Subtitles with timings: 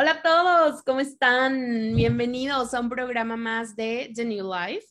[0.00, 1.96] Hola a todos, ¿cómo están?
[1.96, 4.86] Bienvenidos a un programa más de The New Life,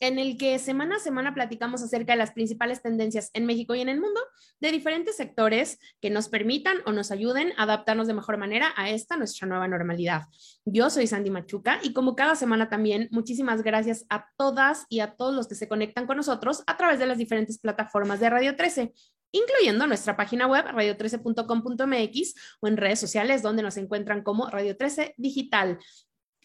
[0.00, 3.80] en el que semana a semana platicamos acerca de las principales tendencias en México y
[3.80, 4.20] en el mundo
[4.60, 8.90] de diferentes sectores que nos permitan o nos ayuden a adaptarnos de mejor manera a
[8.90, 10.24] esta nuestra nueva normalidad.
[10.66, 15.16] Yo soy Sandy Machuca y como cada semana también, muchísimas gracias a todas y a
[15.16, 18.56] todos los que se conectan con nosotros a través de las diferentes plataformas de Radio
[18.56, 18.92] 13
[19.32, 25.14] incluyendo nuestra página web radio13.com.mx o en redes sociales donde nos encuentran como Radio 13
[25.16, 25.78] Digital.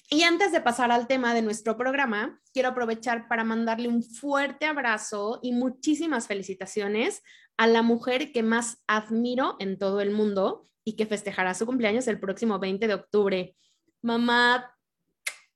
[0.09, 4.67] Y antes de pasar al tema de nuestro programa, quiero aprovechar para mandarle un fuerte
[4.67, 7.23] abrazo y muchísimas felicitaciones
[7.58, 12.08] a la mujer que más admiro en todo el mundo y que festejará su cumpleaños
[12.08, 13.56] el próximo 20 de octubre.
[14.03, 14.72] Mamá,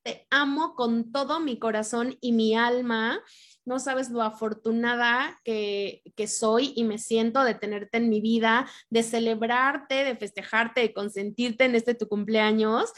[0.01, 3.21] te amo con todo mi corazón y mi alma
[3.65, 9.03] no sabes lo afortunada que, soy y me siento de tenerte en mi vida, de
[9.03, 12.91] celebrarte, de festejarte, de consentirte en este tu cumpleaños.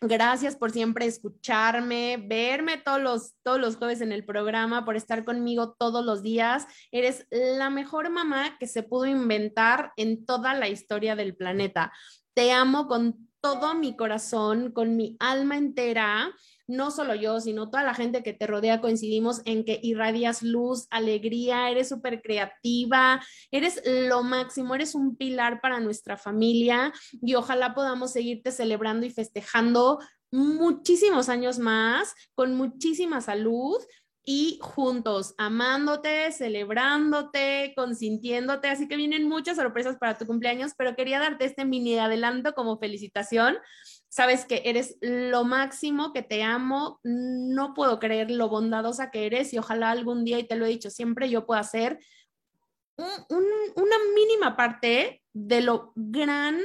[0.00, 5.24] Gracias por siempre escucharme, verme todos los, todos los jueves en el programa, por estar
[5.24, 6.66] conmigo todos los días.
[6.92, 11.92] Eres la mejor mamá que se pudo inventar en toda la historia del planeta.
[12.34, 16.32] Te amo con todo mi corazón, con mi alma entera
[16.68, 20.86] no solo yo, sino toda la gente que te rodea coincidimos en que irradias luz,
[20.90, 27.74] alegría, eres súper creativa, eres lo máximo, eres un pilar para nuestra familia y ojalá
[27.74, 29.98] podamos seguirte celebrando y festejando
[30.30, 33.78] muchísimos años más, con muchísima salud
[34.30, 38.68] y juntos, amándote, celebrándote, consintiéndote.
[38.68, 42.78] Así que vienen muchas sorpresas para tu cumpleaños, pero quería darte este mini adelanto como
[42.78, 43.56] felicitación
[44.10, 49.52] sabes que eres lo máximo, que te amo, no puedo creer lo bondadosa que eres
[49.52, 51.98] y ojalá algún día, y te lo he dicho siempre, yo pueda ser
[52.96, 56.58] una mínima parte de lo gran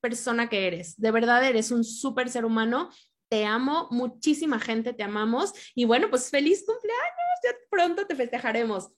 [0.00, 0.96] persona que eres.
[0.98, 2.90] De verdad, eres un súper ser humano.
[3.28, 8.90] Te amo, muchísima gente te amamos y bueno, pues feliz cumpleaños, ya pronto te festejaremos.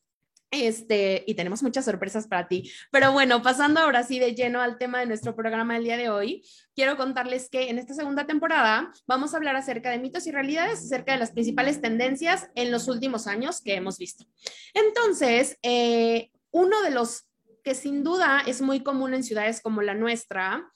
[0.50, 2.70] Este, y tenemos muchas sorpresas para ti.
[2.90, 6.08] Pero bueno, pasando ahora sí de lleno al tema de nuestro programa del día de
[6.08, 6.42] hoy,
[6.74, 10.80] quiero contarles que en esta segunda temporada vamos a hablar acerca de mitos y realidades,
[10.80, 14.24] acerca de las principales tendencias en los últimos años que hemos visto.
[14.72, 17.26] Entonces, eh, uno de los
[17.62, 20.66] que sin duda es muy común en ciudades como la nuestra,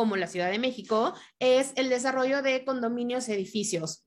[0.00, 4.06] como la Ciudad de México, es el desarrollo de condominios edificios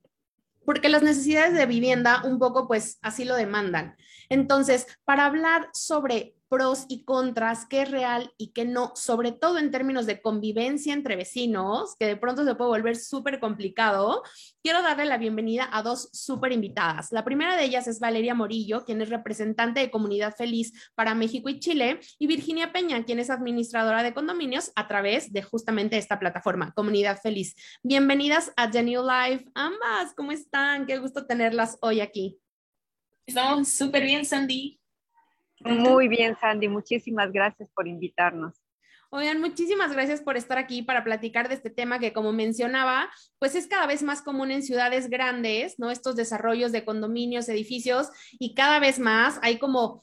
[0.65, 3.95] porque las necesidades de vivienda un poco pues así lo demandan.
[4.29, 9.57] Entonces, para hablar sobre pros y contras, qué es real y qué no, sobre todo
[9.57, 14.21] en términos de convivencia entre vecinos, que de pronto se puede volver súper complicado,
[14.61, 17.11] quiero darle la bienvenida a dos súper invitadas.
[17.11, 21.49] La primera de ellas es Valeria Morillo, quien es representante de Comunidad Feliz para México
[21.49, 26.19] y Chile, y Virginia Peña, quien es administradora de condominios a través de justamente esta
[26.19, 27.55] plataforma, Comunidad Feliz.
[27.81, 30.85] Bienvenidas a The New Life, ambas, ¿cómo están?
[30.85, 32.37] Qué gusto tenerlas hoy aquí.
[33.25, 34.82] Estamos súper bien, Sandy.
[35.65, 36.67] Muy bien, Sandy.
[36.67, 38.53] Muchísimas gracias por invitarnos.
[39.15, 43.53] Oigan, muchísimas gracias por estar aquí para platicar de este tema que, como mencionaba, pues
[43.53, 45.91] es cada vez más común en ciudades grandes, ¿no?
[45.91, 50.01] Estos desarrollos de condominios, edificios, y cada vez más hay como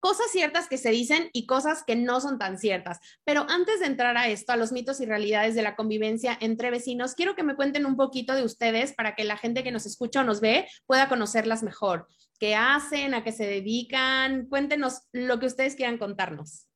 [0.00, 2.98] cosas ciertas que se dicen y cosas que no son tan ciertas.
[3.24, 6.70] Pero antes de entrar a esto, a los mitos y realidades de la convivencia entre
[6.70, 9.86] vecinos, quiero que me cuenten un poquito de ustedes para que la gente que nos
[9.86, 12.06] escucha o nos ve pueda conocerlas mejor
[12.40, 14.46] qué hacen, a qué se dedican.
[14.48, 16.66] Cuéntenos lo que ustedes quieran contarnos.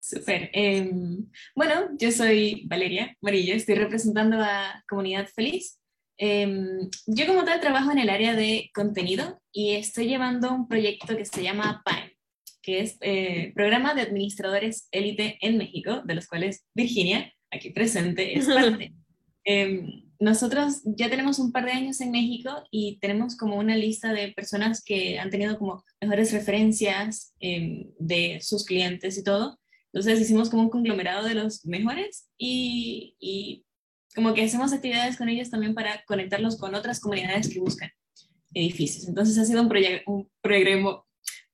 [0.00, 0.50] Súper.
[0.52, 5.78] Em, bueno, yo soy Valeria Marillo, estoy representando a Comunidad Feliz.
[6.18, 11.16] Em, yo como tal trabajo en el área de contenido y estoy llevando un proyecto
[11.16, 12.10] que se llama PAEM,
[12.62, 18.38] que es eh, Programa de Administradores Élite en México, de los cuales Virginia, aquí presente,
[18.38, 18.92] es parte.
[19.44, 24.12] Em, nosotros ya tenemos un par de años en México y tenemos como una lista
[24.12, 29.58] de personas que han tenido como mejores referencias em, de sus clientes y todo.
[29.92, 33.64] Entonces hicimos como un conglomerado de los mejores y, y
[34.14, 37.90] como que hacemos actividades con ellos también para conectarlos con otras comunidades que buscan
[38.54, 39.08] edificios.
[39.08, 39.70] Entonces ha sido un,
[40.06, 40.30] un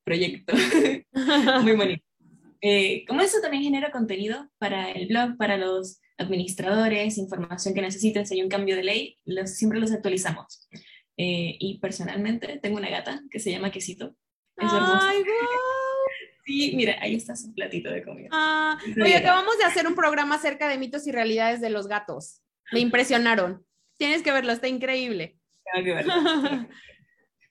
[0.05, 0.52] proyecto
[1.62, 2.05] muy bonito.
[2.61, 8.26] Eh, como eso también genera contenido para el blog, para los administradores, información que necesiten,
[8.26, 10.69] si hay un cambio de ley, los, siempre los actualizamos.
[11.17, 14.15] Eh, y personalmente tengo una gata que se llama Quesito.
[14.56, 15.23] Es ¡Ay,
[16.44, 18.29] Sí, mira, ahí está su platito de comida.
[18.32, 22.41] Ah, oye, acabamos de hacer un programa acerca de mitos y realidades de los gatos.
[22.73, 23.67] Me impresionaron.
[23.99, 25.37] Tienes que verlo, está increíble.
[25.73, 26.15] Tengo que verlo.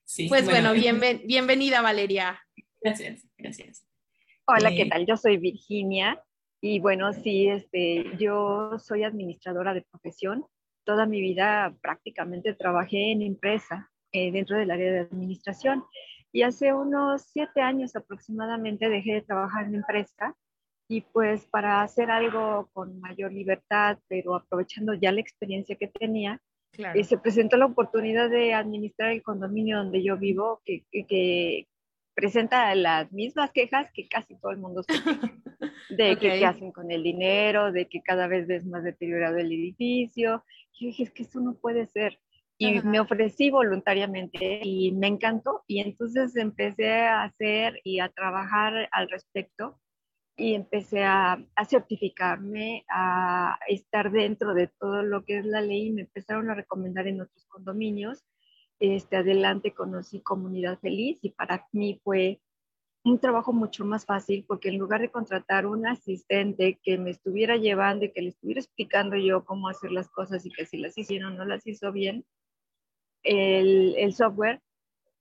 [0.09, 2.41] Sí, pues bueno, bienvenida Valeria.
[2.79, 3.85] Gracias, gracias.
[4.45, 5.05] Hola, ¿qué eh, tal?
[5.05, 6.17] Yo soy Virginia
[6.61, 10.45] y bueno, sí, este, yo soy administradora de profesión.
[10.83, 15.83] Toda mi vida prácticamente trabajé en empresa eh, dentro del área de administración
[16.31, 20.35] y hace unos siete años aproximadamente dejé de trabajar en empresa
[20.89, 26.41] y pues para hacer algo con mayor libertad, pero aprovechando ya la experiencia que tenía,
[26.77, 31.67] eh, se presentó la oportunidad de administrar el condominio donde yo vivo, que, que,
[32.17, 34.81] presenta las mismas quejas que casi todo el mundo
[35.89, 39.51] de que, qué hacen con el dinero, de que cada vez es más deteriorado el
[39.51, 40.43] edificio.
[40.79, 42.19] Y dije, es que eso no puede ser.
[42.57, 45.63] Y me ofrecí voluntariamente y me encantó.
[45.67, 49.79] Y entonces empecé a hacer y a trabajar al respecto
[50.35, 55.89] y empecé a, a, certificarme, a estar dentro de todo lo que es la ley
[55.89, 58.23] y me empezaron a recomendar en otros condominios.
[58.79, 62.39] Este, adelante conocí Comunidad Feliz y para mí fue
[63.03, 67.55] un trabajo mucho más fácil porque en lugar de contratar un asistente que me estuviera
[67.55, 70.97] llevando y que le estuviera explicando yo cómo hacer las cosas y que si las
[70.97, 72.25] hicieron o no las hizo bien,
[73.23, 74.61] el, el software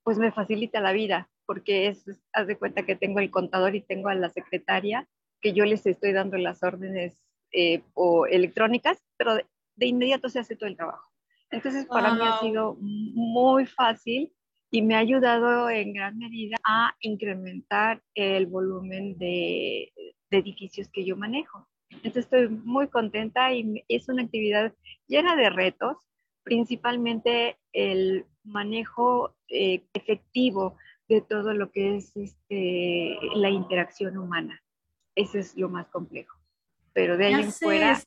[0.03, 3.81] pues me facilita la vida porque es, haz de cuenta que tengo el contador y
[3.81, 5.07] tengo a la secretaria,
[5.41, 10.55] que yo les estoy dando las órdenes eh, o electrónicas, pero de, inmediato se hace
[10.55, 11.06] todo el trabajo.
[11.51, 14.31] Entonces, para mí ha sido muy fácil
[14.69, 19.91] y me ha ayudado en gran medida a incrementar el volumen de,
[20.29, 21.67] de edificios que yo manejo.
[21.89, 24.73] Entonces, estoy muy contenta y es una actividad
[25.07, 25.97] llena de retos,
[26.43, 30.77] principalmente el manejo eh, efectivo
[31.07, 34.61] de todo lo que es este, la interacción humana.
[35.15, 36.36] Eso es lo más complejo.
[36.97, 38.01] Pero de ahí en fuera.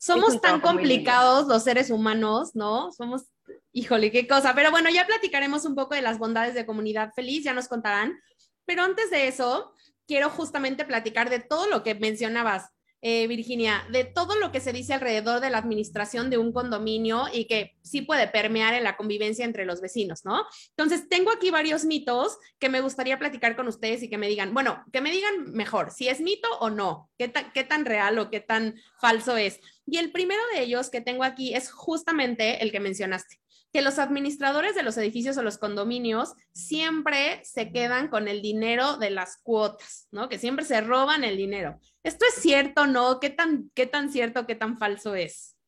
[0.00, 2.90] Somos tan complicados los seres humanos, ¿no?
[2.90, 3.26] Somos,
[3.70, 4.56] híjole, qué cosa.
[4.56, 8.20] Pero bueno, ya platicaremos un poco de las bondades de comunidad feliz, ya nos contarán.
[8.64, 9.72] Pero antes de eso,
[10.08, 12.70] quiero justamente platicar de todo lo que mencionabas
[13.06, 17.26] eh, Virginia, de todo lo que se dice alrededor de la administración de un condominio
[17.30, 20.46] y que sí puede permear en la convivencia entre los vecinos, ¿no?
[20.70, 24.54] Entonces, tengo aquí varios mitos que me gustaría platicar con ustedes y que me digan,
[24.54, 28.30] bueno, que me digan mejor si es mito o no, qué, qué tan real o
[28.30, 29.60] qué tan falso es.
[29.84, 33.43] Y el primero de ellos que tengo aquí es justamente el que mencionaste
[33.74, 38.98] que los administradores de los edificios o los condominios siempre se quedan con el dinero
[38.98, 40.28] de las cuotas, ¿no?
[40.28, 41.80] Que siempre se roban el dinero.
[42.04, 43.18] ¿Esto es cierto no?
[43.18, 45.58] ¿Qué tan, qué tan cierto, qué tan falso es?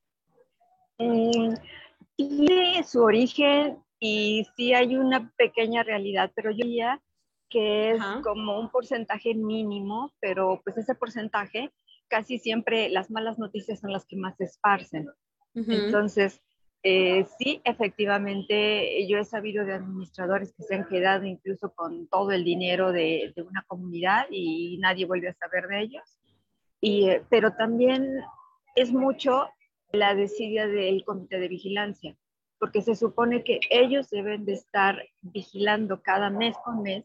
[0.99, 1.55] Mm,
[2.15, 7.03] tiene su origen y sí hay una pequeña realidad, pero yo diría
[7.51, 11.73] que es como un porcentaje mínimo, pero pues ese porcentaje
[12.07, 15.09] casi siempre las malas noticias son las que más se esparcen.
[15.55, 16.41] Entonces,
[16.89, 22.31] eh, sí, efectivamente, yo he sabido de administradores que se han quedado incluso con todo
[22.31, 26.05] el dinero de, una comunidad y nadie vuelve a saber de ellos.
[26.81, 28.21] Eh, pero también
[28.77, 29.49] es mucho
[29.91, 32.17] la desidia del comité de vigilancia,
[32.61, 37.05] porque se supone que ellos deben de estar vigilando cada mes con mes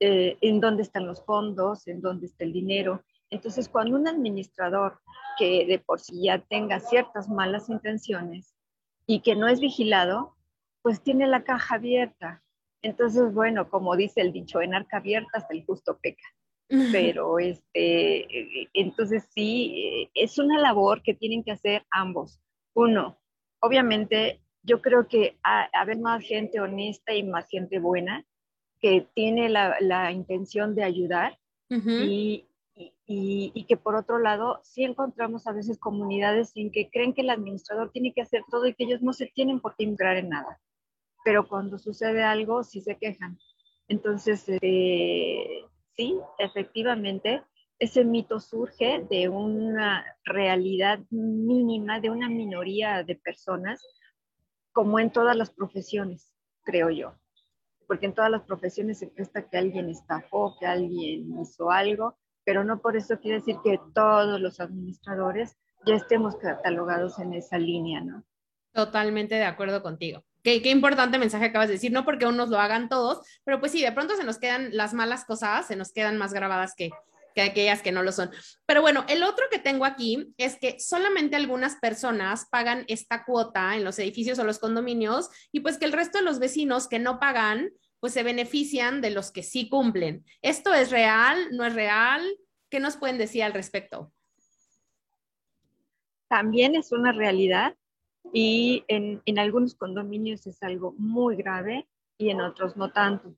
[0.00, 3.04] eh, en dónde están los fondos, en dónde está el dinero.
[3.28, 5.00] Entonces, cuando un administrador
[5.38, 8.54] que de por sí ya tenga ciertas malas intenciones,
[9.08, 10.36] y que no es vigilado,
[10.82, 12.44] pues tiene la caja abierta.
[12.82, 16.28] Entonces, bueno, como dice el dicho, en arca abierta hasta el justo peca.
[16.92, 22.38] Pero este, entonces sí, es una labor que tienen que hacer ambos.
[22.74, 23.18] Uno,
[23.60, 28.26] obviamente, yo creo que haber más gente honesta y más gente buena
[28.80, 31.38] que tiene la, la intención de ayudar
[31.70, 32.47] y,
[33.10, 37.30] y, que por otro lado sí encontramos a veces comunidades en que creen que el
[37.30, 40.28] administrador tiene que hacer todo y que ellos no se tienen por qué involucrar en
[40.28, 40.60] nada.
[41.24, 43.38] Pero cuando sucede algo sí se quejan.
[43.88, 45.64] Entonces, eh,
[45.96, 47.42] sí, efectivamente,
[47.78, 53.82] ese mito surge de una realidad mínima, de una minoría de personas,
[54.72, 57.14] como en todas las profesiones, creo yo.
[57.86, 62.64] Porque en todas las profesiones se presta que alguien estafó, que alguien hizo algo, pero
[62.64, 68.00] no por eso quiere decir que todos los administradores ya estemos catalogados en esa línea,
[68.00, 68.24] ¿no?
[68.72, 70.24] Totalmente de acuerdo contigo.
[70.42, 73.72] Qué, qué, importante mensaje acabas de decir, no porque unos lo hagan todos, pero pues
[73.72, 76.88] sí, de pronto se nos quedan las malas cosas, se nos quedan más grabadas que,
[77.34, 78.30] que aquellas que no lo son.
[78.64, 83.76] Pero bueno, el otro que tengo aquí es que solamente algunas personas pagan esta cuota
[83.76, 86.98] en los edificios o los condominios y pues que el resto de los vecinos que
[86.98, 87.68] no pagan,
[88.00, 90.24] pues se benefician de los que sí cumplen.
[90.42, 91.38] ¿Esto es real?
[91.52, 92.22] ¿No es real?
[92.70, 94.12] ¿Qué nos pueden decir al respecto?
[96.28, 97.74] También es una realidad
[98.32, 101.88] y en, en algunos condominios es algo muy grave
[102.18, 103.34] y en otros no tanto.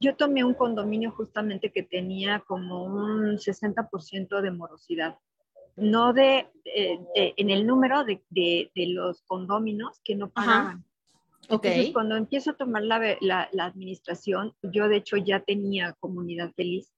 [0.00, 5.18] Yo tomé un condominio justamente que tenía como un 60% de morosidad,
[5.76, 10.84] no de, en el número de, de, de, los condóminos que no pagaban.
[11.48, 16.52] Entonces, cuando empiezo a tomar la, la, la, administración, yo de hecho ya tenía comunidad
[16.54, 16.92] feliz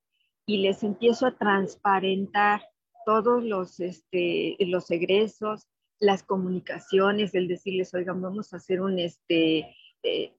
[0.47, 2.63] y les empiezo a transparentar
[3.05, 9.75] todos los, este, los egresos, las comunicaciones, el decirles, oigan, vamos a hacer un, este,
[10.03, 10.35] eh,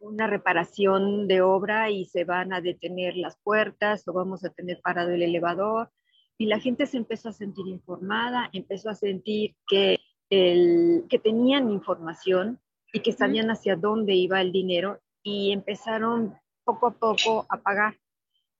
[0.00, 4.80] una reparación de obra y se van a detener las puertas o vamos a tener
[4.80, 5.90] parado el elevador.
[6.38, 9.98] Y la gente se empezó a sentir informada, empezó a sentir que,
[10.30, 12.60] el, que tenían información
[12.92, 17.96] y que sabían hacia dónde iba el dinero y empezaron poco a poco a pagar.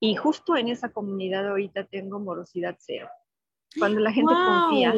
[0.00, 3.08] Y justo en esa comunidad ahorita tengo morosidad cero.
[3.78, 4.44] Cuando la gente wow.
[4.44, 4.94] confía,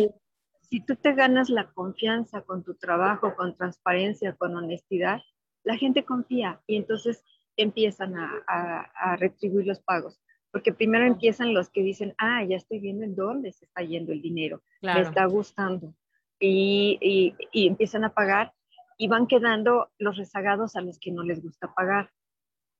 [0.62, 5.20] si tú te ganas la confianza con tu trabajo, con transparencia, con honestidad,
[5.62, 7.22] la gente confía y entonces
[7.56, 10.20] empiezan a, a, a, retribuir los pagos.
[10.50, 14.12] Porque primero empiezan los que dicen, ah, ya estoy viendo en dónde se está yendo
[14.12, 15.00] el dinero, claro.
[15.00, 15.94] me está gustando.
[16.38, 18.52] Y, y, y, empiezan a pagar
[18.96, 22.10] y van quedando los rezagados a los que no les gusta pagar.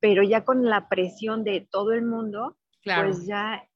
[0.00, 3.08] Pero ya con la presión de todo el mundo, claro.
[3.08, 3.66] pues ya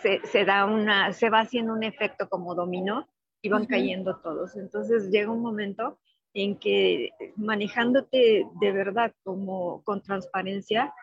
[0.00, 3.08] se, se, da una, se va haciendo un efecto como dominó
[3.42, 3.68] y van uh -huh.
[3.68, 4.56] cayendo todos.
[4.56, 5.98] Entonces llega un momento
[6.34, 10.94] en que manejándote de verdad como con transparencia,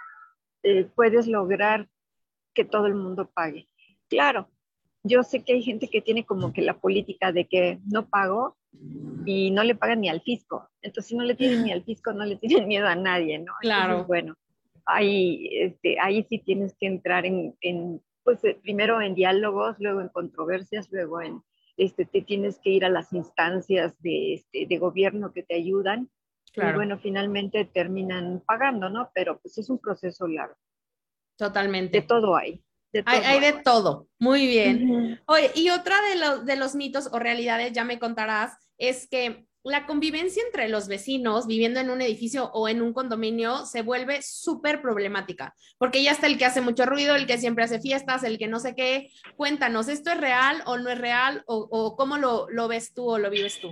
[0.64, 1.88] eh, puedes lograr
[2.54, 3.70] que todo el mundo pague.
[4.10, 4.50] Claro,
[5.04, 8.58] yo sé que hay gente que tiene como que la política de que no pago
[9.26, 10.70] y no le pagan ni al fisco.
[10.82, 13.54] Entonces, si no le tienen ni al fisco, no le tienen miedo a nadie, ¿no?
[13.62, 13.84] Claro.
[13.84, 14.36] Entonces, bueno,
[14.86, 20.10] ahí, este, ahí sí tienes que entrar en, en, pues, primero en diálogos, luego en
[20.10, 21.42] controversias, luego en,
[21.78, 26.10] este, te tienes que ir a las instancias de, este, de gobierno que te ayudan.
[26.52, 26.72] Claro.
[26.72, 29.12] Y bueno, finalmente terminan pagando, ¿no?
[29.14, 30.56] Pero pues es un proceso largo.
[31.38, 32.02] Totalmente.
[32.02, 32.62] De todo hay.
[32.92, 34.08] De todo hay, hay, de todo.
[34.18, 34.90] Muy bien.
[34.90, 35.22] Uh -huh.
[35.28, 39.46] Oye, y otra de, lo, de los mitos o realidades, ya me contarás, es que
[39.64, 44.22] la convivencia entre los vecinos viviendo en un edificio o en un condominio se vuelve
[44.22, 48.24] súper problemática, porque ya está el que hace mucho ruido, el que siempre hace fiestas,
[48.24, 49.12] el que no sé qué.
[49.36, 51.44] Cuéntanos, ¿esto es real o no es real?
[51.46, 53.70] ¿O, o cómo lo, lo, ves tú o lo vives tú?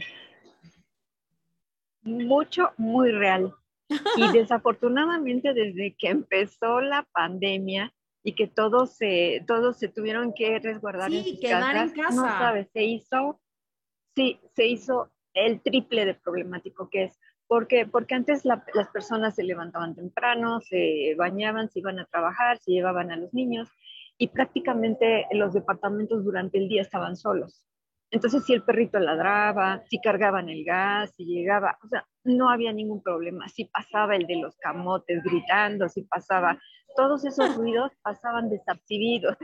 [2.02, 3.54] Mucho, muy real.
[4.18, 7.94] Y desafortunadamente desde que empezó la pandemia
[8.28, 12.04] y que todos se, todos se tuvieron que resguardar sí, en sus quedar casas, en
[12.04, 12.16] casa.
[12.18, 13.40] no sabes, se hizo,
[14.18, 17.18] sí, se hizo el triple de problemático que es.
[17.48, 22.58] Porque, porque antes la, las personas se levantaban temprano, se bañaban, se iban a trabajar,
[22.58, 23.70] se llevaban a los niños
[24.18, 27.64] y prácticamente los departamentos durante el día estaban solos.
[28.12, 32.74] Entonces, si el perrito ladraba, si cargaban el gas, si llegaba, o sea, no había
[32.74, 33.48] ningún problema.
[33.50, 36.60] Si pasaba el de los camotes gritando, si pasaba,
[36.96, 39.38] todos esos ruidos pasaban desapercibidos.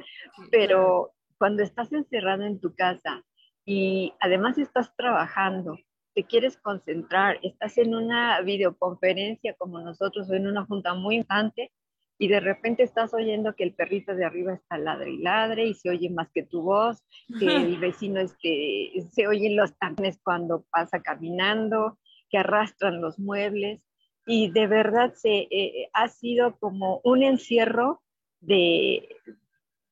[0.51, 3.23] Pero cuando estás encerrado en tu casa
[3.65, 5.77] y además estás trabajando,
[6.13, 11.71] te quieres concentrar, estás en una videoconferencia como nosotros o en una junta muy importante
[12.19, 15.73] y de repente estás oyendo que el perrito de arriba está ladre y ladre y
[15.73, 17.03] se oye más que tu voz,
[17.39, 21.97] que el vecino este, se oyen los tacones cuando pasa caminando,
[22.33, 23.79] que arrastran los muebles
[24.25, 28.01] y de verdad se eh, ha sido como un encierro
[28.39, 29.07] de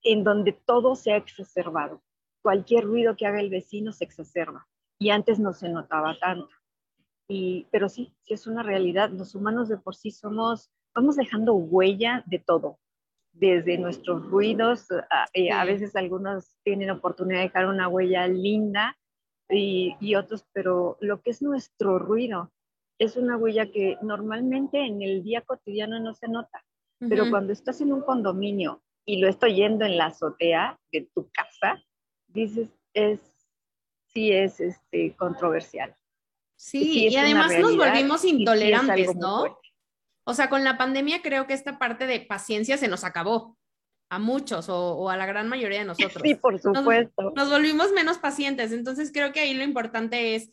[0.01, 2.01] en donde todo se ha exacerbado
[2.41, 4.67] cualquier ruido que haga el vecino se exacerba
[4.98, 6.50] y antes no se notaba tanto.
[7.27, 9.12] Y, pero sí, sí es una realidad.
[9.12, 12.79] Los humanos de por sí somos, vamos dejando huella de todo,
[13.33, 14.88] desde nuestros ruidos.
[15.12, 15.50] A, sí.
[15.51, 18.98] a veces algunos tienen oportunidad de dejar una huella linda
[19.51, 22.51] y, y otros, pero lo que es nuestro ruido
[22.98, 26.63] es una huella que normalmente en el día cotidiano no se nota.
[27.00, 27.29] Pero uh -huh.
[27.31, 31.84] cuando estás en un condominio y lo estoy yendo en la azotea de tu casa,
[32.27, 33.20] dices, es,
[34.05, 35.96] sí es este, controversial.
[36.55, 39.58] Sí, y además nos volvimos intolerantes, ¿no?
[40.24, 43.58] O sea, con la pandemia creo que esta parte de paciencia se nos acabó
[44.12, 46.22] a muchos o, a la gran mayoría de nosotros.
[46.22, 47.22] Sí, por supuesto.
[47.22, 50.51] Nos, nos, volvimos menos pacientes, entonces creo que ahí lo importante es,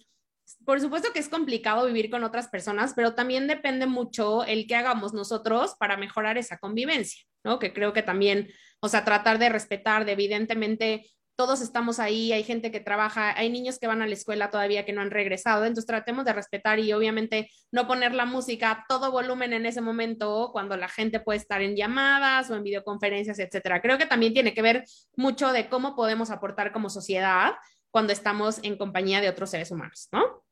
[0.65, 4.77] por supuesto que es complicado vivir con otras personas, pero también depende mucho el que
[4.77, 7.59] hagamos nosotros para mejorar esa convivencia, ¿no?
[7.59, 8.49] Que creo que también,
[8.79, 13.49] o sea, tratar de respetar, de evidentemente todos estamos ahí, hay gente que trabaja, hay
[13.49, 16.81] niños que van a la escuela todavía que no han regresado, entonces tratemos de respetar
[16.81, 21.21] y obviamente no poner la música a todo volumen en ese momento cuando la gente
[21.21, 23.81] puede estar en llamadas o en videoconferencias, etcétera.
[23.81, 27.55] Creo que también tiene que ver mucho de cómo podemos aportar como sociedad
[27.93, 30.43] cuando estamos en compañía de otros seres humanos, ¿no?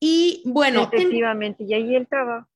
[0.00, 0.90] Y bueno.
[0.92, 2.48] Efectivamente, y ahí el trabajo.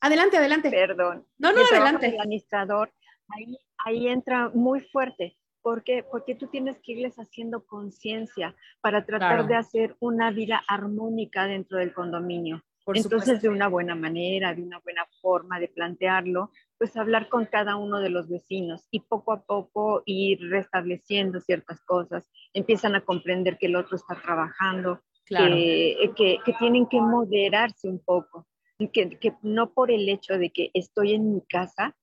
[0.00, 0.70] Adelante, adelante.
[0.70, 1.26] Perdón.
[1.36, 2.06] No, no, adelante.
[2.06, 2.90] El administrador,
[3.28, 6.04] ahí, ahí entra muy fuerte ¿Por qué?
[6.08, 11.78] Porque tú tienes que irles haciendo conciencia para tratar de hacer una vida armónica dentro
[11.78, 12.62] del condominio.
[12.86, 17.74] Entonces, de una buena manera, de una buena forma de plantearlo, pues hablar con cada
[17.74, 22.30] uno de los vecinos y poco a poco ir restableciendo ciertas cosas.
[22.52, 28.46] Empiezan a comprender que el otro está trabajando, que, que, tienen que moderarse un poco,
[28.92, 31.96] que, que no por el hecho de que estoy en mi casa,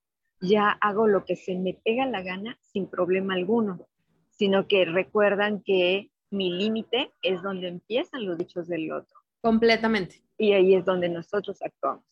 [0.43, 3.87] ya hago lo que se me pega la gana sin problema alguno,
[4.29, 9.19] sino que recuerdan que mi límite es donde empiezan los dichos del otro.
[9.41, 10.21] Completamente.
[10.37, 12.03] Y ahí es donde nosotros actuamos.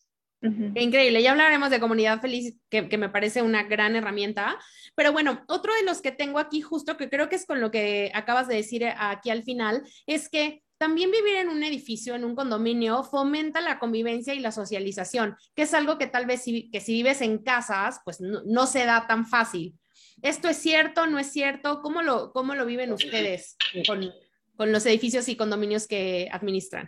[0.44, 4.58] Increíble, ya hablaremos de comunidad feliz, que, que, me parece una gran herramienta.
[4.96, 7.70] Pero bueno, otro de los que tengo aquí justo, que creo que es con lo
[7.70, 12.24] que acabas de decir aquí al final, es que también vivir en un edificio, en
[12.24, 16.72] un condominio, fomenta la convivencia y la socialización, que es algo que tal vez si,
[16.72, 19.76] que si vives en casas, pues no, se da tan fácil.
[20.24, 21.06] ¿Esto es cierto?
[21.06, 21.84] ¿No es cierto?
[21.84, 24.12] ¿Cómo lo, cómo lo viven ustedes con,
[24.56, 26.88] con los edificios y condominios que administran?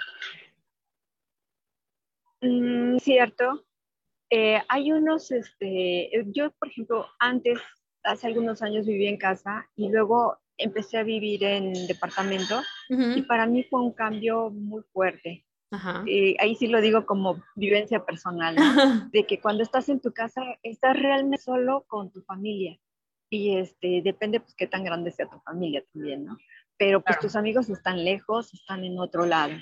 [2.42, 3.64] Mm, cierto.
[4.32, 7.60] Eh, hay unos, este, yo por ejemplo, antes,
[8.02, 13.46] hace algunos años viví en casa y luego empecé a vivir en departamento y para
[13.46, 15.46] mí fue un cambio muy fuerte.
[16.06, 18.56] Y ahí sí lo digo como vivencia personal,
[19.12, 22.80] de que cuando estás en tu casa estás realmente solo con tu familia
[23.30, 26.38] y este depende pues qué tan grande sea tu familia también, ¿no?
[26.78, 29.54] Pero pues tus amigos están lejos, están en otro lado.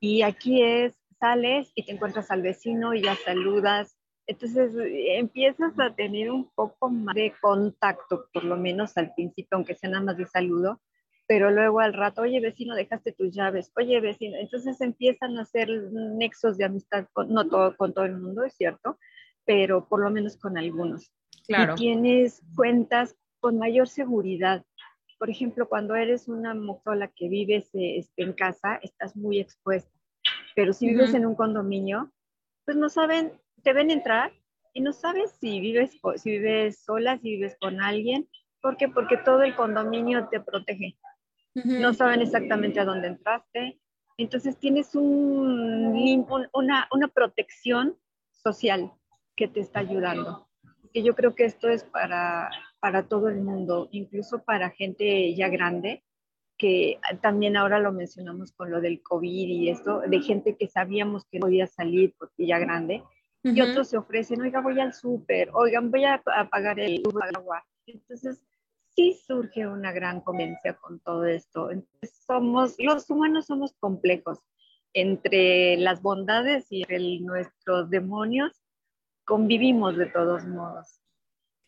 [0.00, 3.96] Y aquí es, sales y te encuentras al vecino y ya saludas,
[4.30, 4.72] entonces
[5.16, 9.90] empiezas a tener un poco más de contacto, por lo menos al principio, aunque sea
[9.90, 10.80] nada más de saludo,
[11.26, 15.68] pero luego al rato, oye vecino, dejaste tus llaves, oye vecino, entonces empiezan a hacer
[15.92, 18.98] nexos de amistad, con, no todo, con todo el mundo, es cierto,
[19.44, 21.12] pero por lo menos con algunos.
[21.48, 21.72] Claro.
[21.72, 24.64] Y tienes cuentas con mayor seguridad.
[25.18, 29.90] Por ejemplo, cuando eres una mujer que vives este, en casa, estás muy expuesta.
[30.54, 32.12] Pero si vives en un condominio,
[32.64, 34.32] pues no saben te ven entrar
[34.72, 38.28] y no sabes si vives, si vives sola, si vives con alguien.
[38.60, 38.88] ¿Por qué?
[38.88, 40.96] Porque todo el condominio te protege.
[41.54, 43.80] No saben exactamente a dónde entraste.
[44.16, 47.96] Entonces tienes un, una, una protección
[48.30, 48.92] social
[49.34, 50.46] que te está ayudando.
[50.92, 55.48] Y yo creo que esto es para, para todo el mundo, incluso para gente ya
[55.48, 56.04] grande,
[56.58, 61.24] que también ahora lo mencionamos con lo del COVID y esto, de gente que sabíamos
[61.30, 63.02] que podía salir porque ya grande,
[63.42, 67.02] y otros se ofrecen, oiga, voy al súper, oigan, voy a, pagar el
[67.34, 67.64] agua.
[67.86, 68.44] Entonces,
[68.94, 71.70] sí surge una gran conveniencia con todo esto.
[72.26, 74.38] somos, los humanos somos complejos.
[74.92, 76.84] Entre las bondades y
[77.20, 78.52] nuestros demonios,
[79.24, 80.99] convivimos de todos modos.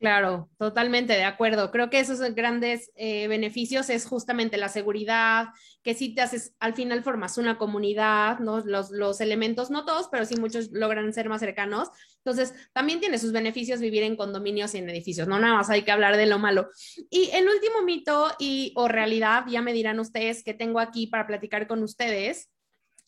[0.02, 1.70] Claro, totalmente de acuerdo.
[1.70, 5.50] Creo que esos grandes eh, beneficios es justamente la seguridad,
[5.84, 8.58] que si te haces, al final formas una comunidad, ¿no?
[8.64, 11.88] Los, los, elementos, no todos, pero sí muchos logran ser más cercanos.
[12.16, 15.82] Entonces, también tiene sus beneficios vivir en condominios y en edificios, no nada más hay
[15.82, 16.68] que hablar de lo malo.
[17.08, 21.28] Y el último mito y o realidad, ya me dirán ustedes que tengo aquí para
[21.28, 22.50] platicar con ustedes,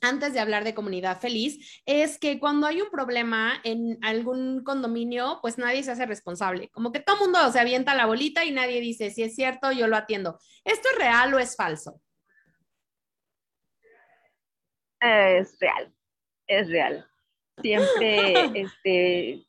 [0.00, 5.38] antes de hablar de comunidad feliz, es que cuando hay un problema en algún condominio,
[5.40, 6.68] pues nadie se hace responsable.
[6.70, 9.72] Como que todo el mundo se avienta la bolita y nadie dice, si es cierto,
[9.72, 10.38] yo lo atiendo.
[10.64, 12.00] ¿Esto es real o es falso?
[15.00, 15.92] Es real,
[16.46, 17.06] es real.
[17.60, 19.46] Siempre, este,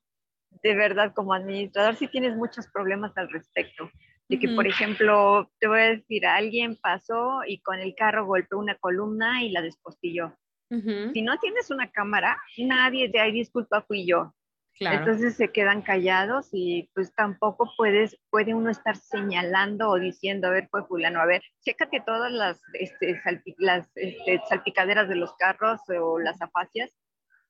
[0.64, 3.90] de verdad, como administrador, sí tienes muchos problemas al respecto.
[4.28, 8.58] De que, por ejemplo, te voy a decir, alguien pasó y con el carro golpeó
[8.58, 10.36] una columna y la despostilló.
[10.70, 14.34] Si no tienes una cámara, nadie te hay disculpa, fui yo.
[14.80, 20.52] Entonces se quedan callados y pues tampoco puedes, puede uno estar señalando o diciendo, a
[20.52, 23.22] ver, fue fulano, a ver, chécate todas las, este,
[23.58, 26.92] las este, salpicaderas de los carros o las afacias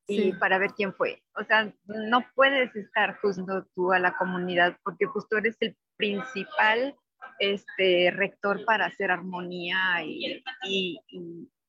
[0.07, 1.23] y para ver quién fue.
[1.35, 5.75] O sea, no puedes estar juzgando tú a la comunidad porque pues tú eres el
[5.97, 6.95] principal
[7.39, 10.99] este, rector para hacer armonía y, y,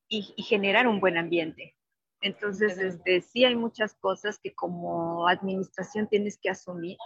[0.09, 1.77] y generar un buen ambiente.
[2.21, 6.97] Entonces, este, sí hay muchas cosas que como administración tienes que asumir,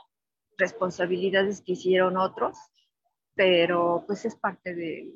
[0.57, 2.57] responsabilidades que hicieron otros,
[3.35, 5.13] pero pues es parte del,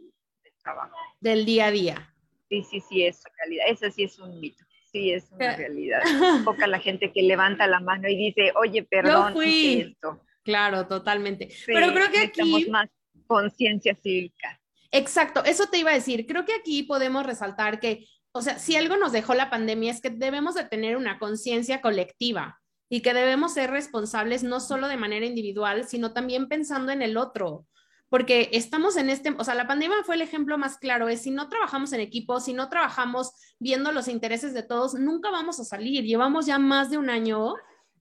[0.62, 0.96] trabajo.
[1.20, 2.14] Del día a día.
[2.48, 3.66] Sí, sí, sí, es realidad.
[3.68, 4.64] Eso sí es un mito.
[4.90, 6.02] Sí, es una realidad.
[6.44, 9.80] Poca la gente que levanta la mano y dice, oye, perdón, Yo fui.
[9.80, 10.20] esto.
[10.44, 11.48] Claro, totalmente.
[11.66, 12.68] pero creo que aquí...
[12.70, 12.88] más
[13.26, 14.60] conciencia cívica.
[14.90, 16.26] Exacto, eso te iba a decir.
[16.26, 20.00] Creo que aquí podemos resaltar que o sea, si algo nos dejó la pandemia es
[20.00, 24.96] que debemos de tener una conciencia colectiva y que debemos ser responsables no solo de
[24.96, 27.64] manera individual, sino también pensando en el otro.
[28.08, 31.30] Porque estamos en este, o sea, la pandemia fue el ejemplo más claro, es si
[31.30, 33.30] no trabajamos en equipo, si no trabajamos
[33.60, 36.02] viendo los intereses de todos, nunca vamos a salir.
[36.02, 37.54] Llevamos ya más de un año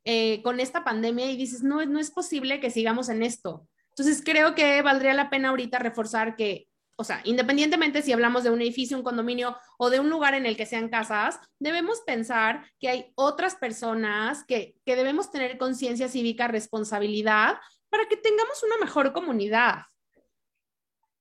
[0.06, 3.68] eh, con esta pandemia y dices, no, no es posible que sigamos en esto.
[3.90, 8.52] Entonces, creo que valdría la pena ahorita reforzar que o sea, independientemente si hablamos de
[8.52, 12.70] un edificio, un condominio o de un lugar en el que sean casas, debemos pensar
[12.80, 19.12] que hay otras personas que, debemos tener conciencia cívica, responsabilidad para que tengamos una mejor
[19.12, 19.84] comunidad.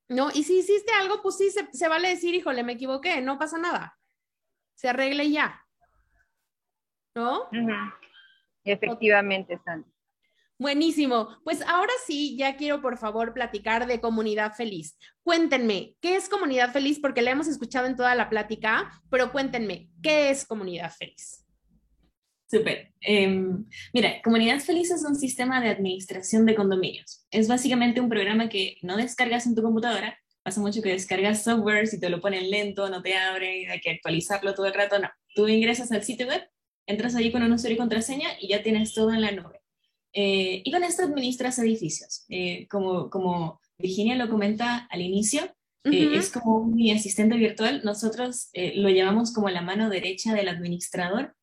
[0.09, 0.31] ¿No?
[0.35, 3.99] Y si hiciste algo, pues sí, se, vale decir, híjole, me equivoqué, no pasa nada.
[4.75, 5.65] Se arregle ya.
[7.15, 7.49] ¿No?
[8.65, 9.91] Efectivamente, Sandy.
[10.59, 11.29] Buenísimo.
[11.43, 14.97] Pues ahora sí, ya quiero por favor platicar de Comunidad Feliz.
[15.25, 17.01] Cuéntenme, ¿qué es Comunidad Feliz?
[17.01, 21.45] Porque la hemos escuchado en toda la plática, pero cuéntenme, ¿qué es Comunidad Feliz?
[22.49, 22.93] Súper.
[23.01, 27.27] Em, mira, Comunidad Feliz es un sistema de administración de condominios.
[27.31, 30.17] Es básicamente un programa que no descargas en tu computadora.
[30.45, 33.91] Pasa mucho que descargas software, si te lo ponen lento, no te abre, hay que
[33.91, 34.99] actualizarlo todo el rato.
[34.99, 36.43] No, tú ingresas al sitio web,
[36.87, 39.63] entras allí con un usuario y contraseña y ya tienes todo en la nube.
[40.13, 42.25] Eh, y con esto administras edificios.
[42.29, 45.43] Eh, como, como Virginia lo comenta al inicio,
[45.85, 47.81] eh, es como mi asistente virtual.
[47.85, 51.35] Nosotros lo llamamos como la mano derecha del administrador,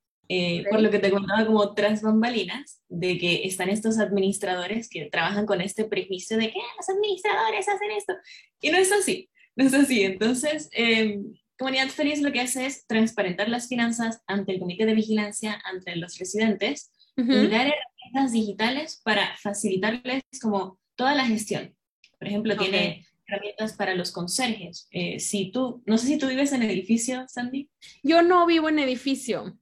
[0.70, 5.46] por lo que te contaba como tras bambalinas, de que están estos administradores que trabajan
[5.46, 8.14] con este prejuicio de que ah, los administradores hacen esto.
[8.62, 10.04] Y no es así, no es así.
[10.04, 14.96] Entonces, em, Comunidad Feliz lo que hace es transparentar las finanzas ante el comité de
[14.96, 21.76] vigilancia, ante los residentes, y dar herramientas digitales para facilitarles como toda la gestión.
[22.18, 24.88] Por ejemplo, tiene herramientas para los conserjes.
[24.92, 27.70] Eh, si tú, no sé si tú vives en edificio, Sandy.
[28.04, 29.60] Yo no vivo en edificio.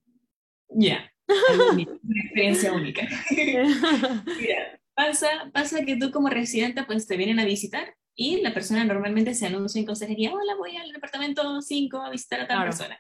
[0.69, 3.07] Ya, una experiencia única.
[4.93, 9.36] pasa, pasa que tú como residente pues te vienen a visitar y la persona normalmente
[9.36, 12.99] se anuncia en conserjería, hola, voy al departamento 5 a visitar a tal persona.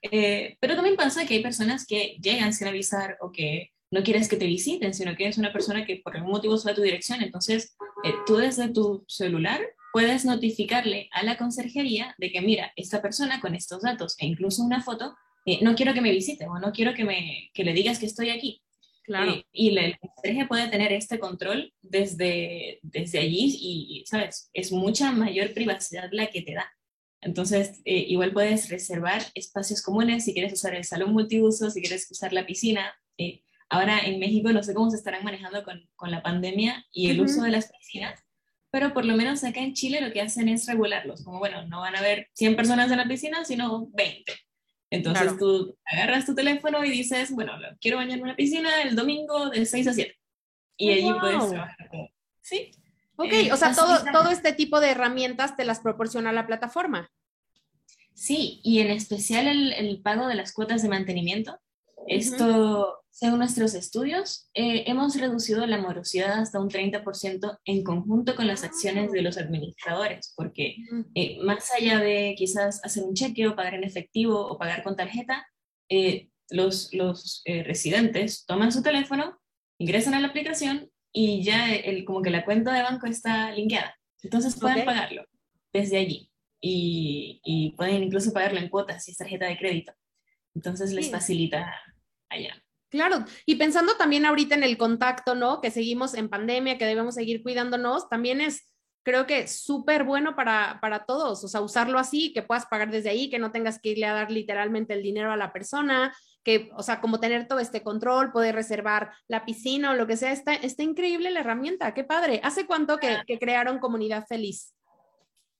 [0.00, 4.26] Eh, pero también pasa que hay personas que llegan sin avisar o que no quieres
[4.26, 6.80] que te visiten, sino que es una persona que por algún motivo sube a tu
[6.80, 7.22] dirección.
[7.22, 9.60] Entonces, eh, tú desde tu celular
[9.92, 14.62] puedes notificarle a la conserjería de que, mira, esta persona con estos datos e incluso
[14.62, 17.74] una foto, eh, no quiero que me visite o no quiero que, me, que le
[17.74, 18.62] digas que estoy aquí.
[19.04, 19.32] Claro.
[19.32, 24.50] Eh, y el conserje puede tener este control desde, desde allí y, ¿sabes?
[24.52, 26.72] Es mucha mayor privacidad la que te da.
[27.20, 32.34] Entonces, igual puedes reservar espacios comunes si quieres usar el salón multiuso, si quieres usar
[32.34, 32.94] la piscina.
[33.70, 37.22] Ahora en México no sé cómo se estarán manejando con, con la pandemia y el
[37.22, 38.22] uso de las piscinas,
[38.74, 41.80] pero por lo menos acá en Chile lo que hacen es regularlos, como bueno, no
[41.80, 44.32] van a haber 100 personas en la piscina, sino 20.
[44.94, 49.50] Entonces tú agarras tu teléfono y dices, bueno, quiero bañarme en una piscina el domingo
[49.50, 50.16] de 6 a 7.
[50.76, 51.76] Y allí puedes trabajar.
[52.40, 52.72] Sí.
[53.16, 57.10] Ok, eh, o sea, todo, todo este tipo de herramientas te las proporciona la plataforma.
[58.12, 61.60] Sí, y en especial el, el pago de las cuotas de mantenimiento.
[62.06, 68.48] Esto según nuestros estudios, eh, hemos reducido la morosidad hasta un 30% en conjunto con
[68.48, 70.78] las acciones de los administradores, porque
[71.14, 74.96] eh, más allá de quizás hacer un cheque o pagar en efectivo o pagar con
[74.96, 75.46] tarjeta,
[75.88, 79.38] eh, los, los residentes toman su teléfono,
[79.78, 83.96] ingresan a la aplicación y ya el, como que la cuenta de banco está linkeada.
[84.24, 85.24] Entonces pueden pagarlo
[85.72, 89.92] desde allí y, y, pueden incluso pagarlo en cuotas si es tarjeta de crédito.
[90.52, 91.72] Entonces les facilita
[92.28, 92.63] allá.
[92.94, 95.60] Claro, y pensando también ahorita en el contacto, ¿no?
[95.60, 100.78] Que seguimos en pandemia, que debemos seguir cuidándonos, también es, creo que súper bueno para,
[100.80, 103.88] para todos, o sea, usarlo así, que puedas pagar desde ahí, que no tengas que
[103.88, 107.58] irle a dar literalmente el dinero a la persona, que, o sea, como tener todo
[107.58, 111.94] este control, poder reservar la piscina o lo que sea, está, está increíble la herramienta,
[111.94, 112.38] qué padre.
[112.44, 114.72] ¿Hace cuánto que, que crearon Comunidad Feliz?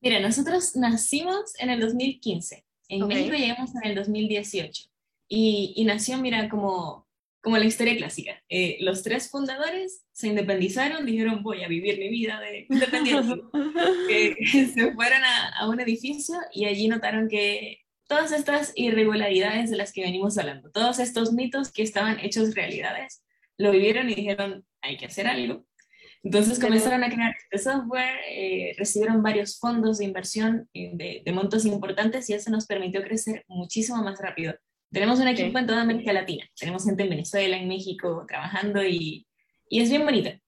[0.01, 4.85] Mira, nosotros nacimos en el 2015, en México llegamos en el 2018
[5.27, 7.04] y, y nació, mira, como,
[7.45, 8.43] como la historia clásica.
[8.49, 13.43] Eh, los tres fundadores se independizaron, dijeron voy a vivir mi vida de independiente.
[14.75, 19.93] se fueron a, a un edificio y allí notaron que todas estas irregularidades de las
[19.93, 23.23] que venimos hablando, todos estos mitos que estaban hechos realidades,
[23.59, 25.67] lo vivieron y dijeron, hay que hacer algo.
[26.25, 31.67] Entonces comenzaron a crear este software, eh, recibieron varios fondos de inversión eh, de, montos
[31.67, 34.55] importantes y eso nos permitió crecer muchísimo más rápido.
[34.95, 39.27] Tenemos un equipo en toda América Latina, tenemos gente en Venezuela, en México trabajando y,
[39.69, 40.39] y es bien bonita.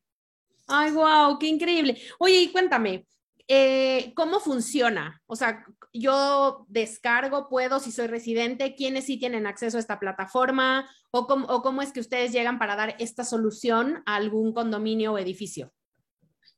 [0.68, 2.00] Ay, wow, qué increíble.
[2.20, 3.08] Oye, y cuéntame,
[3.48, 5.20] eh, ¿cómo funciona?
[5.26, 10.88] O sea, yo descargo, puedo, si soy residente, ¿quiénes sí tienen acceso a esta plataforma?
[11.10, 15.14] ¿O cómo, o cómo es que ustedes llegan para dar esta solución a algún condominio
[15.14, 15.72] o edificio?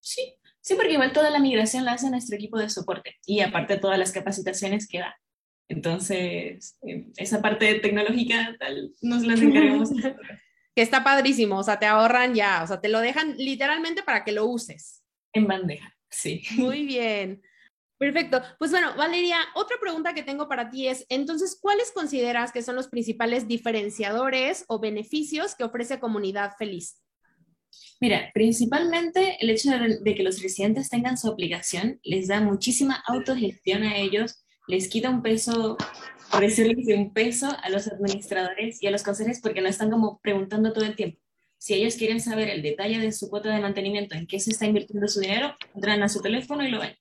[0.00, 3.76] Sí, sí, porque igual toda la migración la hace nuestro equipo de soporte y aparte
[3.76, 5.16] todas las capacitaciones que da.
[5.68, 9.90] Entonces, eh, esa parte tecnológica tal, nos la encargamos.
[10.74, 14.24] que está padrísimo, o sea, te ahorran ya, o sea, te lo dejan literalmente para
[14.24, 15.04] que lo uses.
[15.32, 16.42] En bandeja, sí.
[16.56, 17.42] Muy bien.
[18.00, 18.40] Perfecto.
[18.58, 22.74] Pues bueno, Valeria, otra pregunta que tengo para ti es, entonces, ¿cuáles consideras que son
[22.74, 26.98] los principales diferenciadores o beneficios que ofrece Comunidad Feliz?
[28.00, 33.82] Mira, principalmente el hecho de, que los residentes tengan su aplicación les da muchísima autogestión
[33.82, 35.76] a ellos les quita un peso,
[36.30, 40.20] por decirles un peso a los administradores y a los consejeros porque no están como
[40.22, 41.20] preguntando todo el tiempo.
[41.58, 44.64] Si ellos quieren saber el detalle de su cuota de mantenimiento, en qué se está
[44.64, 46.96] invirtiendo su dinero, entran a su teléfono y lo ven.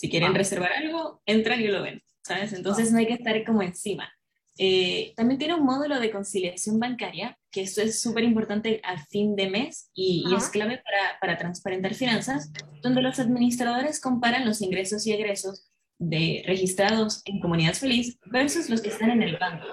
[0.00, 2.54] Si quieren reservar algo, entran y lo ven, ¿sabes?
[2.54, 4.10] Entonces no hay que estar como encima.
[4.56, 9.36] Eh, también tiene un módulo de conciliación bancaria, que esto es súper importante a fin
[9.36, 12.50] de mes y, y es clave para, para, transparentar finanzas,
[12.82, 18.80] donde los administradores comparan los ingresos y egresos de registrados en Comunidad Feliz versus los
[18.80, 19.66] que están en el banco.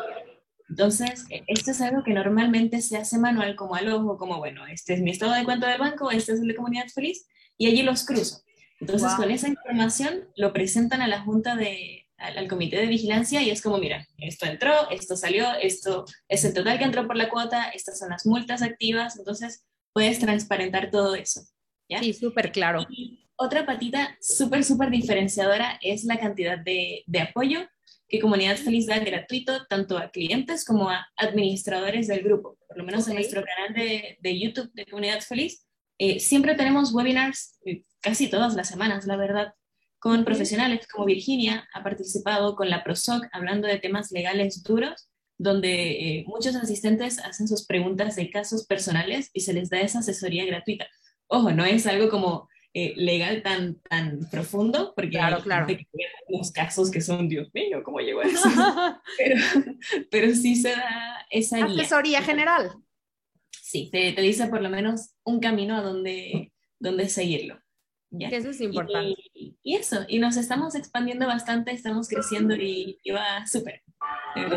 [0.68, 4.68] Entonces, e, esto es algo que normalmente se hace manual como al ojo, como, bueno,
[4.68, 7.26] este es mi estado de cuenta del banco, este es el de Comunidad Feliz,
[7.58, 8.44] y allí los cruzo.
[8.80, 13.50] Entonces, con esa información lo presentan a la Junta de, al, comité de vigilancia y
[13.50, 17.30] es como, mira, esto entró, esto salió, esto es el total que entró por la
[17.30, 21.42] cuota, estas son las multas activas, entonces puedes transparentar todo eso.
[21.90, 22.00] ¿ya?
[22.00, 22.86] Sí, súper claro
[23.38, 27.68] otra patita súper, súper diferenciadora es la cantidad de, de, apoyo
[28.10, 32.58] que Comunidad Feliz da gratuito tanto a clientes como a administradores del grupo.
[32.68, 35.67] Por lo menos en nuestro canal de, de, YouTube de Comunidad Feliz,
[35.98, 39.54] eh, siempre tenemos webinars eh, casi todas las semanas, la verdad,
[40.00, 45.92] con profesionales como Virginia, ha participado con la ProSoc hablando de temas legales duros, donde
[45.92, 50.46] eh, muchos asistentes hacen sus preguntas de casos personales y se les da esa asesoría
[50.46, 50.88] gratuita.
[51.28, 55.68] Ojo, no es algo como eh, legal tan, tan profundo, porque claro, claro.
[56.30, 58.50] los casos que son, Dios mío, ¿cómo llegó a eso?
[59.18, 59.42] pero,
[60.12, 62.72] pero sí se da esa Asesoría general.
[63.68, 67.60] Sí, te, te, dice por lo menos un camino a donde, donde seguirlo.
[68.10, 68.30] ¿ya?
[68.30, 69.14] Eso es importante.
[69.34, 73.84] Y, y, eso, y nos estamos expandiendo bastante, estamos creciendo y, y va súper.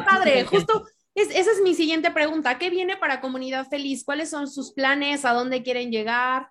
[0.06, 0.84] padre, justo
[1.16, 2.56] es, esa es mi siguiente pregunta.
[2.56, 4.04] ¿Qué viene para Comunidad Feliz?
[4.04, 5.24] ¿Cuáles son sus planes?
[5.24, 6.50] ¿A dónde quieren llegar?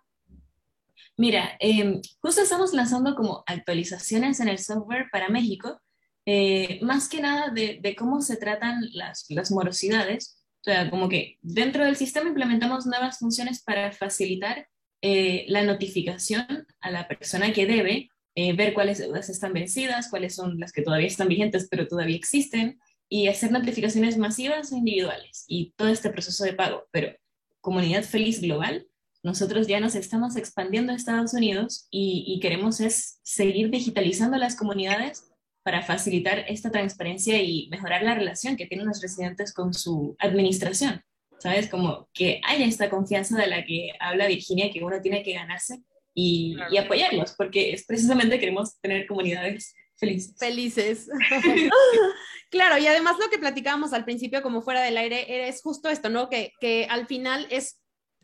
[1.15, 5.82] Mira, em, justo estamos lanzando como actualizaciones en el software para México,
[6.26, 10.38] eh, más que nada de, cómo se tratan las, las, morosidades.
[10.62, 14.67] O sea, como que dentro del sistema implementamos nuevas funciones para facilitar
[15.02, 20.36] eh, la notificación a la persona que debe, eh, ver cuáles deudas están vencidas, cuáles
[20.36, 25.45] son las que todavía están vigentes pero todavía existen, y hacer notificaciones masivas o individuales
[25.48, 26.88] y todo este proceso de pago.
[26.91, 27.15] Pero
[27.62, 28.86] comunidad feliz global,
[29.24, 34.56] nosotros ya nos estamos expandiendo a Estados Unidos y, y queremos es seguir digitalizando las
[34.56, 35.28] comunidades
[35.69, 41.03] para facilitar esta transparencia y mejorar la relación que tienen los residentes con su administración.
[41.38, 41.69] ¿Sabes?
[41.69, 45.84] Como que haya esta confianza de la que habla Virginia, que uno tiene que ganarse
[46.15, 50.36] y, y apoyarlos, porque es precisamente queremos tener comunidades felices.
[50.39, 51.08] Felices.
[52.49, 56.10] claro, y además lo que platicábamos al principio, como fuera del aire, es justo esto,
[56.10, 56.29] ¿no?
[56.29, 57.79] Que, que al final es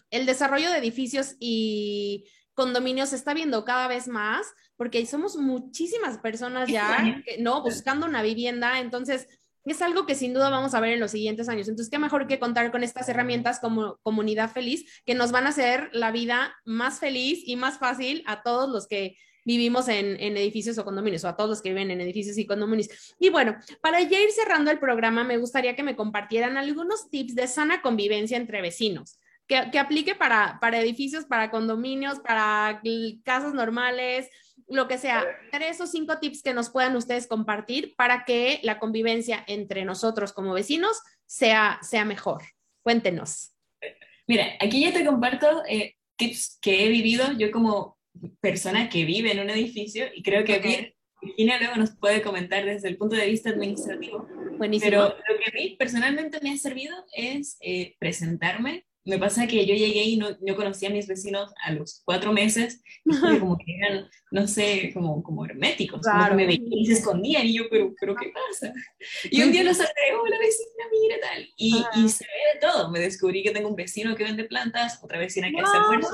[0.10, 6.17] el desarrollo de edificios y condominios se está viendo cada vez más, porque somos muchísimas
[6.17, 7.61] personas ya, ¿no?
[7.61, 9.27] Buscando una vivienda, entonces
[9.65, 11.67] es algo que sin duda vamos a ver en los siguientes años.
[11.67, 15.49] Entonces, qué mejor que contar con estas herramientas como comunidad feliz que nos van a
[15.49, 20.37] hacer la vida más feliz y más fácil a todos los que vivimos en, en,
[20.37, 22.89] edificios o condominios, o a todos los que viven en edificios y condominios.
[23.19, 27.35] Y bueno, para ya ir cerrando el programa, me gustaría que me compartieran algunos tips
[27.35, 32.81] de sana convivencia entre vecinos que, que aplique para, para edificios, para condominios, para
[33.23, 34.29] casas normales,
[34.67, 38.79] lo que sea, tres o cinco tips que nos puedan ustedes compartir para que la
[38.79, 42.43] convivencia entre nosotros como vecinos sea, sea mejor.
[42.81, 43.53] Cuéntenos.
[44.27, 47.97] Mira, aquí ya te comparto eh, tips que he vivido yo como
[48.39, 52.88] persona que vive en un edificio y creo que Virginia luego nos puede comentar desde
[52.88, 54.27] el punto de vista administrativo.
[54.58, 54.89] Buenísimo.
[54.89, 59.65] Pero lo que a mí personalmente me ha servido es eh, presentarme me pasa que
[59.65, 62.81] yo llegué y no, no conocía a mis vecinos a los cuatro meses,
[63.39, 67.45] como que eran, no sé, como, como herméticos, como que me veían y se escondían,
[67.45, 68.73] y yo, pero, pero ¿qué pasa?
[69.29, 72.89] Y un día los agregó la vecina, mira tal, y, y, se ve de todo,
[72.89, 76.09] me descubrí que tengo un vecino que vende plantas, otra vecina que hace almuerzo,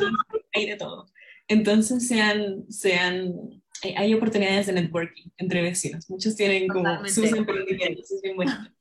[0.54, 1.08] hay de todo.
[1.48, 3.62] Entonces sean, sean,
[3.96, 8.58] hay oportunidades de networking entre vecinos, muchos tienen como sus emprendimientos, es bien bonito.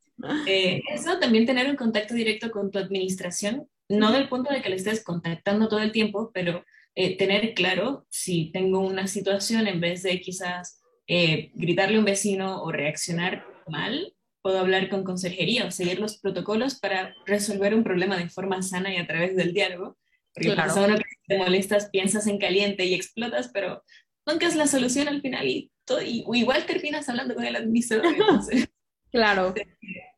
[0.46, 4.68] Eh, eso también tener un contacto directo con tu administración no del punto de que
[4.68, 9.81] le estés contactando todo el tiempo, pero eh, tener claro si tengo una situación en
[9.81, 15.66] vez de quizás eh, gritarle a un vecino o reaccionar mal, puedo hablar con consejería
[15.66, 19.53] o seguir los protocolos para resolver un problema de forma sana y a través del
[19.53, 19.98] diálogo.
[20.33, 20.68] Porque claro.
[20.68, 23.83] pasa uno que te molestas, piensas en caliente y explotas, pero
[24.24, 28.07] nunca es la solución al final y, todo, y igual terminas hablando con el administrador.
[28.07, 28.68] Entonces,
[29.11, 29.53] claro.
[29.55, 29.66] Te,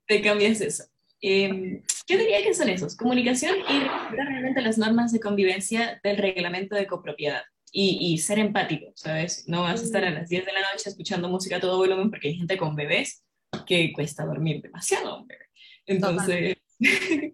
[0.07, 0.85] te cambias eso.
[1.23, 6.19] Eh, yo diría que son esos, comunicación y respetar realmente las normas de convivencia del
[6.19, 7.43] reglamento de copropiedad.
[7.75, 9.45] Y, y, ser empático, ¿sabes?
[9.49, 12.11] No vas a estar a las 10 de la noche escuchando música a todo volumen
[12.11, 13.25] porque hay gente con bebés
[13.67, 15.39] que cuesta dormir demasiado, hombre.
[15.87, 16.57] Entonces,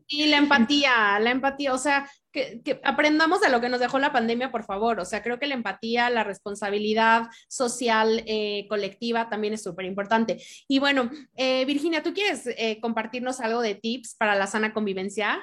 [0.08, 4.12] y la empatía, la empatía, o sea, que, aprendamos de lo que nos dejó la
[4.12, 5.00] pandemia, por favor.
[5.00, 10.38] O sea, creo que la empatía, la responsabilidad social, eh, colectiva también es súper importante.
[10.68, 15.38] Y bueno, eh, Virginia, ¿tú quieres eh, compartirnos algo de tips para la sana convivencia?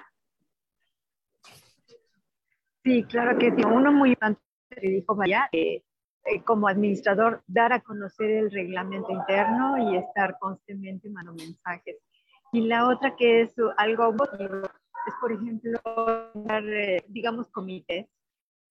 [2.84, 3.64] Sí, claro que sí.
[3.66, 5.50] Uno muy importante que dijo Vaya,
[6.44, 11.98] como administrador, dar a conocer el reglamento interno y estar constantemente mandando mensajes
[12.56, 15.78] y la otra que es algo es, por ejemplo,
[16.48, 18.08] eh, digamos, comités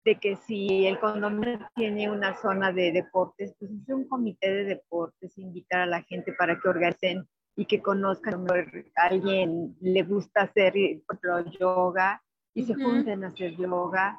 [0.07, 4.64] de que si el condominio tiene una zona de deportes, pues es un comité de
[4.64, 10.42] deportes, invitar a la gente para que organicen y que conozcan a alguien le gusta
[10.42, 10.73] hacer,
[11.07, 12.23] por ejemplo, yoga
[12.55, 14.18] y se junten a hacer yoga.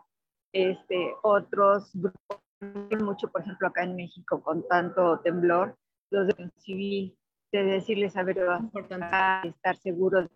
[0.54, 2.40] Este, otros grupos,
[3.02, 5.76] mucho, por ejemplo, acá en México con tanto temblor,
[6.12, 7.18] los de civil
[7.64, 10.30] de decirles, a ver, a estar seguros.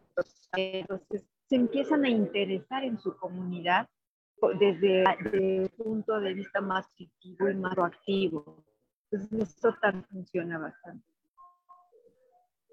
[0.54, 3.88] Entonces, se empiezan a interesar en su comunidad
[4.60, 8.64] desde, desde un punto de vista más positivo y más proactivo.
[9.12, 11.09] Entonces, eso también funciona bastante.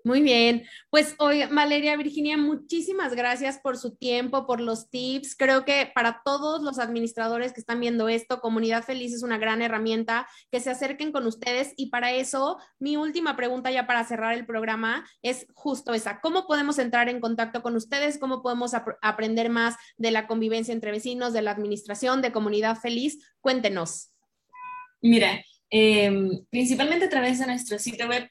[0.06, 5.34] Muy bien, pues hoy Valeria, Virginia, muchísimas gracias por su tiempo, por los tips.
[5.34, 9.62] Creo que para todos los administradores que están viendo esto, Comunidad Feliz es una gran
[9.62, 14.34] herramienta, que se acerquen con ustedes y para eso mi última pregunta ya para cerrar
[14.34, 16.20] el programa es justo esa.
[16.20, 18.18] ¿Cómo podemos entrar en contacto con ustedes?
[18.20, 22.76] ¿Cómo podemos ap aprender más de la convivencia entre vecinos, de la administración, de Comunidad
[22.76, 23.18] Feliz?
[23.40, 24.12] Cuéntenos.
[25.02, 26.12] Mira, eh,
[26.48, 28.30] principalmente a través de nuestro sitio web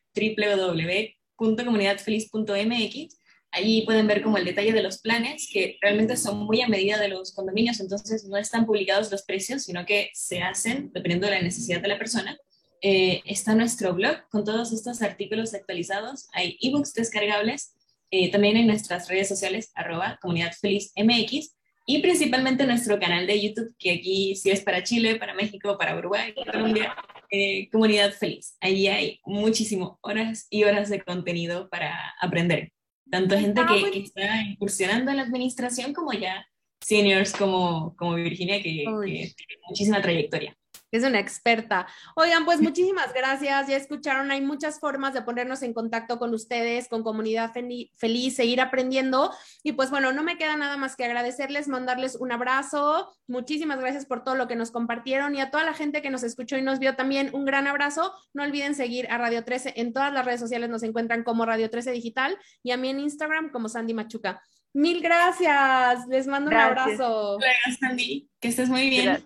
[1.36, 3.20] comunidadfeliz.mx.
[3.52, 7.00] Allí pueden ver como el detalle de los planes, que realmente son muy a medida
[7.00, 11.36] de los condominios, entonces no están publicados los precios, sino que se hacen dependiendo de
[11.36, 12.38] la necesidad de la persona.
[12.82, 16.28] Eh, está nuestro blog con todos estos artículos actualizados.
[16.34, 17.74] Hay ebooks descargables,
[18.12, 21.56] eh, también en nuestras redes sociales, arroba comunidadfelizmx.
[21.88, 25.96] y principalmente nuestro canal de YouTube, que aquí sí es para Chile, para México, para
[25.96, 26.96] Uruguay, Colombia,
[27.30, 28.58] eh, Comunidad Feliz.
[28.62, 32.72] Allí hay muchísimas horas y horas de contenido para aprender.
[33.10, 36.46] Tanto gente que, que está incursionando en la administración como ya
[36.82, 40.56] seniors como, como Virginia, que, que tiene muchísima trayectoria
[40.98, 41.88] es una experta.
[42.16, 43.68] Oigan, pues muchísimas gracias.
[43.68, 48.62] Ya escucharon, hay muchas formas de ponernos en contacto con ustedes, con comunidad feliz, seguir
[48.62, 49.32] aprendiendo.
[49.64, 53.14] Y pues bueno, no me queda nada más que agradecerles, mandarles un abrazo.
[53.28, 56.24] Muchísimas gracias por todo lo que nos compartieron y a toda la gente que nos
[56.24, 58.14] escuchó y nos vio también un gran abrazo.
[58.34, 61.70] No olviden seguir a Radio 13 en todas las redes sociales, nos encuentran como Radio
[61.70, 64.42] 13 Digital y a mí en Instagram como Sandy Machuca.
[64.74, 67.38] Mil gracias, les mando un abrazo.
[67.38, 69.26] Gracias, Sandy, que estés muy bien.